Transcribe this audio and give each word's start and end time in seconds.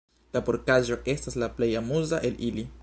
La 0.37 0.41
porkaĵo 0.47 0.97
estas 1.15 1.39
la 1.43 1.51
plej 1.59 1.71
amuza 1.85 2.25
el 2.31 2.45
ili. 2.51 2.69